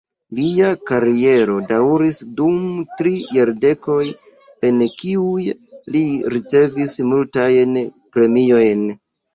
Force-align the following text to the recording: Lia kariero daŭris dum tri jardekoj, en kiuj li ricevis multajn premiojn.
Lia 0.37 0.69
kariero 0.91 1.57
daŭris 1.71 2.17
dum 2.39 2.57
tri 3.01 3.13
jardekoj, 3.37 3.99
en 4.71 4.83
kiuj 5.03 5.47
li 5.97 6.05
ricevis 6.39 7.01
multajn 7.13 7.81
premiojn. 8.17 8.89